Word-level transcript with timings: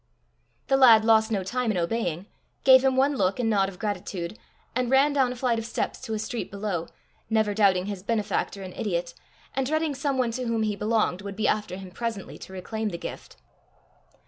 The 0.65 0.77
lad 0.77 1.05
lost 1.05 1.29
no 1.31 1.43
time 1.43 1.69
in 1.69 1.77
obeying, 1.77 2.25
gave 2.63 2.83
him 2.83 2.95
one 2.95 3.15
look 3.17 3.39
and 3.39 3.51
nod 3.51 3.69
of 3.69 3.77
gratitude, 3.77 4.35
and 4.75 4.89
ran 4.89 5.13
down 5.13 5.31
a 5.31 5.35
flight 5.35 5.59
of 5.59 5.65
steps 5.67 6.01
to 6.01 6.15
a 6.15 6.17
street 6.17 6.49
below, 6.49 6.87
never 7.29 7.53
doubting 7.53 7.85
his 7.85 8.01
benefactor 8.01 8.63
an 8.63 8.73
idiot, 8.73 9.13
and 9.55 9.67
dreading 9.67 9.93
some 9.93 10.17
one 10.17 10.31
to 10.31 10.45
whom 10.45 10.63
he 10.63 10.75
belonged 10.75 11.21
would 11.21 11.35
be 11.35 11.47
after 11.47 11.75
him 11.77 11.91
presently 11.91 12.39
to 12.39 12.51
reclaim 12.51 12.89
the 12.89 12.97
gift. 12.97 13.35